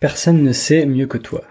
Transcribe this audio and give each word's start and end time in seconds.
Personne 0.00 0.44
ne 0.44 0.52
sait 0.52 0.86
mieux 0.86 1.08
que 1.08 1.18
toi. 1.18 1.42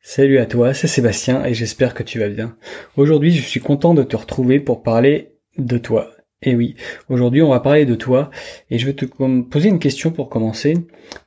Salut 0.00 0.38
à 0.38 0.46
toi, 0.46 0.72
c'est 0.72 0.86
Sébastien 0.86 1.44
et 1.44 1.52
j'espère 1.52 1.94
que 1.94 2.04
tu 2.04 2.20
vas 2.20 2.28
bien. 2.28 2.56
Aujourd'hui, 2.96 3.32
je 3.32 3.42
suis 3.42 3.58
content 3.58 3.92
de 3.92 4.04
te 4.04 4.14
retrouver 4.14 4.60
pour 4.60 4.84
parler 4.84 5.32
de 5.58 5.78
toi. 5.78 6.12
Et 6.42 6.54
oui, 6.54 6.76
aujourd'hui, 7.08 7.42
on 7.42 7.48
va 7.48 7.58
parler 7.58 7.84
de 7.84 7.96
toi 7.96 8.30
et 8.70 8.78
je 8.78 8.86
vais 8.86 8.94
te 8.94 9.04
poser 9.04 9.68
une 9.68 9.80
question 9.80 10.12
pour 10.12 10.28
commencer. 10.28 10.74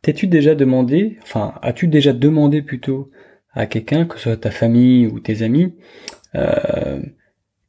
T'es-tu 0.02 0.28
déjà 0.28 0.56
demandé, 0.56 1.18
enfin, 1.24 1.56
as-tu 1.62 1.88
déjà 1.90 2.14
demandé 2.14 2.62
plutôt 2.62 3.12
à 3.54 3.66
quelqu'un, 3.66 4.06
que 4.06 4.16
ce 4.16 4.24
soit 4.24 4.38
ta 4.38 4.52
famille 4.52 5.08
ou 5.08 5.20
tes 5.20 5.42
amis, 5.42 5.74
euh, 6.36 7.02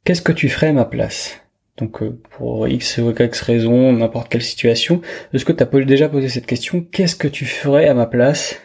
qu'est-ce 0.05 0.21
que 0.21 0.31
tu 0.31 0.47
ferais 0.47 0.67
à 0.67 0.73
ma 0.73 0.85
place? 0.85 1.41
Donc 1.75 2.01
euh, 2.01 2.17
pour 2.29 2.69
X 2.69 2.99
ou 2.99 3.09
Y 3.09 3.37
raison, 3.41 3.91
n'importe 3.91 4.29
quelle 4.29 4.43
situation, 4.43 5.01
est-ce 5.33 5.43
que 5.43 5.51
tu 5.51 5.61
as 5.61 5.85
déjà 5.85 6.07
posé 6.07 6.29
cette 6.29 6.45
question 6.45 6.85
Qu'est-ce 6.89 7.17
que 7.17 7.27
tu 7.27 7.43
ferais 7.43 7.89
à 7.89 7.93
ma 7.93 8.05
place? 8.05 8.61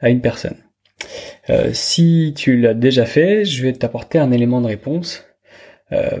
À 0.00 0.10
une 0.10 0.20
personne 0.20 0.56
euh, 1.48 1.72
Si 1.72 2.34
tu 2.36 2.58
l'as 2.58 2.74
déjà 2.74 3.06
fait, 3.06 3.44
je 3.44 3.62
vais 3.62 3.72
t'apporter 3.72 4.18
un 4.18 4.32
élément 4.32 4.60
de 4.60 4.66
réponse. 4.66 5.24
Euh, 5.92 6.20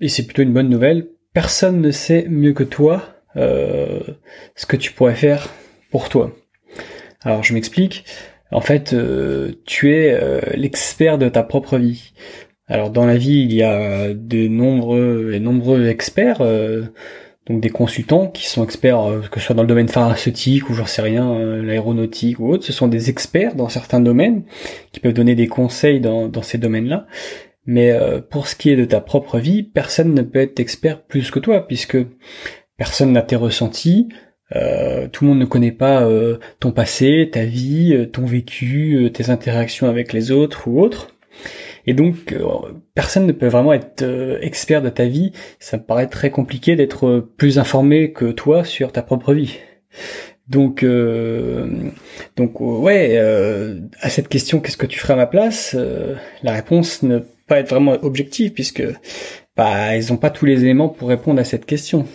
et 0.00 0.08
c'est 0.08 0.24
plutôt 0.24 0.42
une 0.42 0.52
bonne 0.52 0.68
nouvelle. 0.68 1.08
Personne 1.32 1.80
ne 1.80 1.90
sait 1.90 2.26
mieux 2.28 2.52
que 2.52 2.64
toi 2.64 3.08
ce 3.34 4.66
que 4.68 4.76
tu 4.76 4.92
pourrais 4.92 5.14
faire 5.14 5.48
pour 5.90 6.10
toi. 6.10 6.36
Alors 7.22 7.42
je 7.42 7.54
m'explique. 7.54 8.04
En 8.50 8.60
fait, 8.60 8.94
tu 9.64 9.94
es 9.94 10.54
l'expert 10.54 11.16
de 11.16 11.30
ta 11.30 11.42
propre 11.42 11.78
vie. 11.78 12.12
Alors 12.72 12.90
dans 12.90 13.04
la 13.04 13.18
vie, 13.18 13.40
il 13.42 13.52
y 13.52 13.62
a 13.62 14.14
de 14.14 14.48
nombreux 14.48 15.32
et 15.34 15.40
nombreux 15.40 15.88
experts, 15.88 16.40
euh, 16.40 16.84
donc 17.46 17.60
des 17.60 17.70
consultants 17.70 18.28
qui 18.28 18.46
sont 18.46 18.62
experts, 18.64 19.00
euh, 19.00 19.20
que 19.30 19.40
ce 19.40 19.46
soit 19.46 19.54
dans 19.54 19.62
le 19.62 19.68
domaine 19.68 19.88
pharmaceutique 19.88 20.70
ou 20.70 20.74
j'en 20.74 20.86
sais 20.86 21.02
rien, 21.02 21.32
euh, 21.32 21.62
l'aéronautique 21.62 22.38
ou 22.38 22.48
autre. 22.48 22.64
Ce 22.64 22.72
sont 22.72 22.88
des 22.88 23.10
experts 23.10 23.54
dans 23.56 23.68
certains 23.68 24.00
domaines 24.00 24.44
qui 24.92 25.00
peuvent 25.00 25.12
donner 25.12 25.34
des 25.34 25.48
conseils 25.48 26.00
dans, 26.00 26.42
ces 26.42 26.58
domaines-là. 26.58 27.06
Mais 27.64 27.96
pour 28.28 28.48
ce 28.48 28.56
qui 28.56 28.70
est 28.70 28.76
de 28.76 28.84
ta 28.84 29.00
propre 29.00 29.38
vie, 29.38 29.62
personne 29.62 30.14
ne 30.14 30.22
peut 30.22 30.40
être 30.40 30.58
expert 30.58 31.02
plus 31.02 31.30
que 31.30 31.38
toi, 31.38 31.64
puisque 31.64 31.96
personne 32.76 33.12
n'a 33.12 33.22
tes 33.22 33.36
ressentis, 33.36 34.08
tout 34.50 35.24
le 35.24 35.28
monde 35.28 35.38
ne 35.38 35.44
connaît 35.44 35.70
pas 35.70 36.04
ton 36.58 36.72
passé, 36.72 37.28
ta 37.30 37.44
vie, 37.44 38.08
ton 38.12 38.26
vécu, 38.26 39.08
tes 39.14 39.30
interactions 39.30 39.88
avec 39.88 40.12
les 40.12 40.32
autres 40.32 40.66
ou 40.66 40.80
autres. 40.80 41.14
Et 41.86 41.94
donc, 41.94 42.32
euh, 42.32 42.44
personne 42.94 43.26
ne 43.26 43.32
peut 43.32 43.48
vraiment 43.48 43.72
être 43.72 44.02
euh, 44.02 44.38
expert 44.40 44.82
de 44.82 44.88
ta 44.88 45.04
vie. 45.06 45.32
Ça 45.58 45.76
me 45.76 45.82
paraît 45.82 46.06
très 46.06 46.30
compliqué 46.30 46.76
d'être 46.76 47.28
plus 47.36 47.58
informé 47.58 48.12
que 48.12 48.30
toi 48.30 48.64
sur 48.64 48.92
ta 48.92 49.02
propre 49.02 49.34
vie. 49.34 49.58
Donc, 50.48 50.82
euh, 50.82 51.66
donc 52.36 52.60
ouais, 52.60 53.18
à 54.00 54.08
cette 54.08 54.28
question, 54.28 54.60
qu'est-ce 54.60 54.76
que 54.76 54.86
tu 54.86 54.98
ferais 54.98 55.14
à 55.14 55.16
ma 55.16 55.26
place 55.26 55.76
La 56.42 56.52
réponse 56.52 57.02
ne 57.02 57.18
peut 57.18 57.26
pas 57.46 57.58
être 57.60 57.70
vraiment 57.70 57.96
objective 58.02 58.52
puisque 58.52 58.82
bah, 59.56 59.96
ils 59.96 60.10
n'ont 60.10 60.18
pas 60.18 60.30
tous 60.30 60.44
les 60.44 60.62
éléments 60.62 60.88
pour 60.88 61.08
répondre 61.08 61.40
à 61.40 61.44
cette 61.44 61.64
question. 61.64 62.06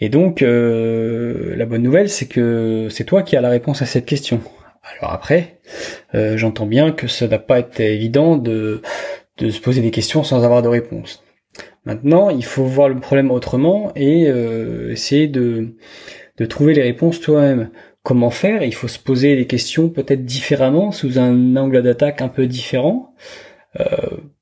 Et 0.00 0.08
donc, 0.08 0.40
la 0.40 1.66
bonne 1.66 1.82
nouvelle, 1.82 2.10
c'est 2.10 2.26
que 2.26 2.88
c'est 2.90 3.04
toi 3.04 3.22
qui 3.22 3.36
as 3.36 3.40
la 3.40 3.50
réponse 3.50 3.82
à 3.82 3.86
cette 3.86 4.06
question. 4.06 4.40
Alors 4.82 5.12
après, 5.12 5.60
euh, 6.14 6.36
j'entends 6.36 6.66
bien 6.66 6.92
que 6.92 7.06
ça 7.06 7.28
n'a 7.28 7.38
pas 7.38 7.60
été 7.60 7.94
évident 7.94 8.36
de, 8.36 8.82
de 9.38 9.50
se 9.50 9.60
poser 9.60 9.80
des 9.80 9.92
questions 9.92 10.24
sans 10.24 10.44
avoir 10.44 10.62
de 10.62 10.68
réponse. 10.68 11.22
Maintenant, 11.84 12.30
il 12.30 12.44
faut 12.44 12.64
voir 12.64 12.88
le 12.88 12.98
problème 13.00 13.30
autrement 13.30 13.92
et 13.94 14.26
euh, 14.26 14.90
essayer 14.90 15.28
de, 15.28 15.76
de 16.36 16.46
trouver 16.46 16.74
les 16.74 16.82
réponses 16.82 17.20
toi-même. 17.20 17.70
Comment 18.02 18.30
faire? 18.30 18.64
Il 18.64 18.74
faut 18.74 18.88
se 18.88 18.98
poser 18.98 19.36
les 19.36 19.46
questions 19.46 19.88
peut-être 19.88 20.24
différemment, 20.24 20.90
sous 20.90 21.18
un 21.20 21.56
angle 21.56 21.82
d'attaque 21.82 22.20
un 22.20 22.28
peu 22.28 22.46
différent, 22.46 23.14
euh, 23.78 23.86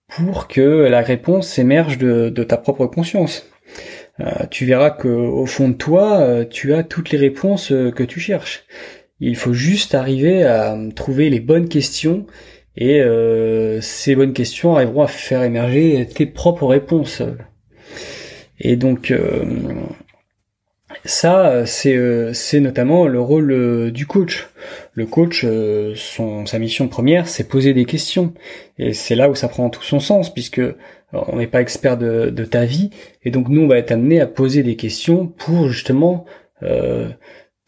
pour 0.08 0.48
que 0.48 0.60
la 0.60 1.02
réponse 1.02 1.58
émerge 1.58 1.98
de, 1.98 2.30
de 2.30 2.44
ta 2.44 2.56
propre 2.56 2.86
conscience. 2.86 3.50
tu 4.50 4.64
verras 4.64 4.90
que 4.90 5.08
au 5.08 5.46
fond 5.46 5.68
de 5.68 5.74
toi, 5.74 6.44
tu 6.46 6.74
as 6.74 6.82
toutes 6.82 7.10
les 7.10 7.18
réponses 7.18 7.68
que 7.68 8.02
tu 8.02 8.18
cherches. 8.18 8.64
Il 9.20 9.36
faut 9.36 9.52
juste 9.52 9.94
arriver 9.94 10.44
à 10.44 10.78
trouver 10.96 11.28
les 11.28 11.40
bonnes 11.40 11.68
questions 11.68 12.26
et 12.76 13.02
euh, 13.02 13.80
ces 13.82 14.16
bonnes 14.16 14.32
questions 14.32 14.74
arriveront 14.74 15.02
à 15.02 15.08
faire 15.08 15.42
émerger 15.42 16.06
tes 16.06 16.24
propres 16.24 16.66
réponses. 16.66 17.22
Et 18.58 18.76
donc 18.76 19.10
euh, 19.10 19.44
ça, 21.04 21.66
c'est 21.66 21.96
euh, 21.96 22.32
notamment 22.54 23.06
le 23.06 23.20
rôle 23.20 23.90
du 23.92 24.06
coach. 24.06 24.48
Le 24.94 25.04
coach, 25.04 25.44
son 25.94 26.46
sa 26.46 26.58
mission 26.58 26.88
première, 26.88 27.28
c'est 27.28 27.46
poser 27.46 27.74
des 27.74 27.84
questions, 27.84 28.32
et 28.78 28.94
c'est 28.94 29.14
là 29.14 29.28
où 29.28 29.34
ça 29.34 29.48
prend 29.48 29.68
tout 29.68 29.82
son 29.82 30.00
sens, 30.00 30.32
puisque 30.32 30.62
on 31.12 31.36
n'est 31.36 31.46
pas 31.46 31.60
expert 31.60 31.96
de, 31.98 32.30
de, 32.30 32.44
ta 32.44 32.64
vie, 32.64 32.90
et 33.22 33.30
donc 33.30 33.48
nous 33.48 33.62
on 33.62 33.68
va 33.68 33.78
être 33.78 33.92
amené 33.92 34.20
à 34.20 34.26
poser 34.26 34.62
des 34.62 34.76
questions 34.76 35.26
pour 35.26 35.68
justement 35.68 36.24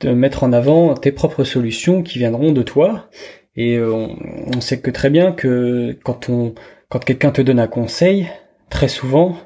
de 0.02 0.12
mettre 0.12 0.44
en 0.44 0.52
avant 0.52 0.94
tes 0.94 1.12
propres 1.12 1.44
solutions 1.44 2.02
qui 2.02 2.18
viendront 2.18 2.52
de 2.52 2.62
toi. 2.62 3.08
Et 3.56 3.76
euh, 3.76 4.08
on, 4.54 4.60
sait 4.60 4.80
que 4.80 4.90
très 4.90 5.10
bien 5.10 5.32
que 5.32 5.96
quand 6.04 6.28
on, 6.28 6.54
quand 6.88 7.04
quelqu'un 7.04 7.30
te 7.30 7.42
donne 7.42 7.60
un 7.60 7.66
conseil, 7.66 8.28
très 8.70 8.88
souvent, 8.88 9.36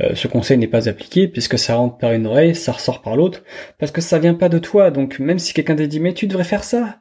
euh, 0.00 0.14
ce 0.14 0.28
conseil 0.28 0.58
n'est 0.58 0.68
pas 0.68 0.88
appliqué 0.88 1.26
puisque 1.26 1.58
ça 1.58 1.76
rentre 1.76 1.98
par 1.98 2.12
une 2.12 2.26
oreille, 2.26 2.54
ça 2.54 2.72
ressort 2.72 3.02
par 3.02 3.16
l'autre, 3.16 3.42
parce 3.78 3.90
que 3.90 4.00
ça 4.00 4.18
vient 4.18 4.34
pas 4.34 4.48
de 4.48 4.58
toi. 4.58 4.90
Donc 4.90 5.18
même 5.18 5.38
si 5.38 5.54
quelqu'un 5.54 5.76
te 5.76 5.82
dit 5.82 5.98
mais 5.98 6.14
tu 6.14 6.26
devrais 6.26 6.44
faire 6.44 6.62
ça, 6.62 6.98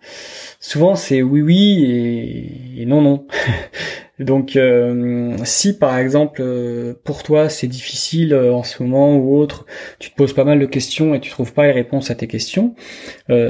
souvent 0.60 0.96
c'est 0.96 1.22
oui 1.22 1.42
oui 1.42 2.74
et 2.78 2.86
non 2.86 3.02
non. 3.02 3.28
Donc 4.20 4.56
euh, 4.56 5.36
si 5.44 5.78
par 5.78 5.98
exemple 6.00 6.42
euh, 6.42 6.96
pour 7.04 7.22
toi 7.22 7.50
c'est 7.50 7.68
difficile 7.68 8.34
euh, 8.34 8.52
en 8.52 8.64
ce 8.64 8.82
moment 8.82 9.16
ou 9.16 9.38
autre, 9.38 9.68
tu 10.00 10.10
te 10.10 10.16
poses 10.16 10.34
pas 10.34 10.44
mal 10.44 10.60
de 10.60 10.66
questions 10.66 11.14
et 11.14 11.20
tu 11.20 11.30
trouves 11.30 11.54
pas 11.54 11.68
les 11.68 11.72
réponses 11.72 12.10
à 12.10 12.16
tes 12.16 12.28
questions, 12.28 12.74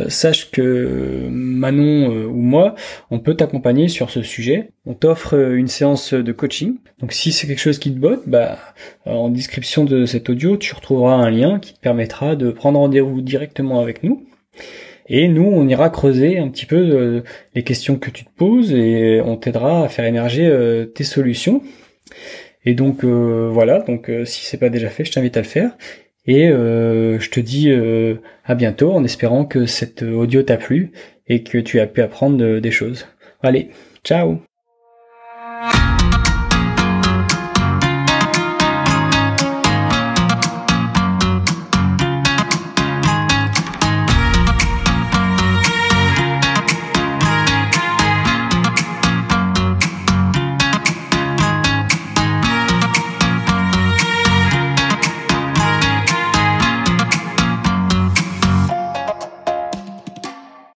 sache 0.09 0.51
que 0.51 1.27
Manon 1.29 2.07
ou 2.27 2.41
moi, 2.41 2.75
on 3.11 3.19
peut 3.19 3.35
t'accompagner 3.35 3.87
sur 3.87 4.09
ce 4.09 4.21
sujet. 4.21 4.71
On 4.85 4.93
t'offre 4.93 5.33
une 5.33 5.67
séance 5.67 6.13
de 6.13 6.31
coaching. 6.31 6.77
Donc 6.99 7.13
si 7.13 7.31
c'est 7.31 7.47
quelque 7.47 7.59
chose 7.59 7.79
qui 7.79 7.93
te 7.93 7.99
botte, 7.99 8.23
bah 8.27 8.57
en 9.05 9.29
description 9.29 9.85
de 9.85 10.05
cet 10.05 10.29
audio, 10.29 10.57
tu 10.57 10.73
retrouveras 10.73 11.15
un 11.15 11.29
lien 11.29 11.59
qui 11.59 11.73
te 11.73 11.79
permettra 11.79 12.35
de 12.35 12.51
prendre 12.51 12.79
rendez-vous 12.79 13.21
directement 13.21 13.79
avec 13.79 14.03
nous 14.03 14.25
et 15.09 15.27
nous, 15.27 15.45
on 15.45 15.67
ira 15.67 15.89
creuser 15.89 16.37
un 16.37 16.49
petit 16.49 16.65
peu 16.65 16.75
euh, 16.75 17.21
les 17.55 17.63
questions 17.63 17.97
que 17.97 18.09
tu 18.09 18.25
te 18.25 18.29
poses 18.35 18.73
et 18.73 19.21
on 19.23 19.37
t'aidera 19.37 19.85
à 19.85 19.89
faire 19.89 20.05
émerger 20.05 20.47
euh, 20.47 20.85
tes 20.85 21.03
solutions. 21.03 21.61
Et 22.65 22.73
donc 22.73 23.03
euh, 23.03 23.49
voilà, 23.51 23.79
donc 23.79 24.11
si 24.25 24.45
c'est 24.45 24.57
pas 24.57 24.69
déjà 24.69 24.89
fait, 24.89 25.05
je 25.05 25.11
t'invite 25.11 25.37
à 25.37 25.41
le 25.41 25.47
faire. 25.47 25.77
Et 26.29 26.47
je 26.49 27.29
te 27.29 27.39
dis 27.39 27.71
à 28.43 28.55
bientôt 28.55 28.91
en 28.91 29.05
espérant 29.05 29.45
que 29.45 29.65
cet 29.65 30.01
audio 30.01 30.43
t'a 30.43 30.57
plu 30.57 30.91
et 31.27 31.41
que 31.41 31.57
tu 31.57 31.79
as 31.79 31.87
pu 31.87 32.01
apprendre 32.01 32.59
des 32.59 32.71
choses. 32.71 33.07
Allez, 33.41 33.69
ciao 34.03 34.41